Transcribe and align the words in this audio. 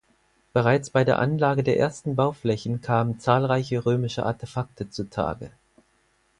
Bereits 0.51 0.89
bei 0.89 1.03
der 1.03 1.19
Anlage 1.19 1.61
der 1.61 1.77
ersten 1.77 2.15
Bauflächen 2.15 2.81
kamen 2.81 3.19
zahlreiche 3.19 3.85
römische 3.85 4.25
Artefakte 4.25 4.89
zu 4.89 5.07
Tage. 5.11 5.51